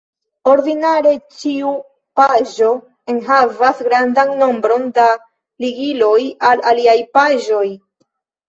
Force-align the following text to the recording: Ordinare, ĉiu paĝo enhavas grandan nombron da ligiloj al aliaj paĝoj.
Ordinare, 0.51 1.09
ĉiu 1.41 1.73
paĝo 2.19 2.71
enhavas 3.15 3.83
grandan 3.91 4.33
nombron 4.41 4.89
da 4.97 5.07
ligiloj 5.67 6.19
al 6.51 6.69
aliaj 6.73 6.97
paĝoj. 7.21 7.65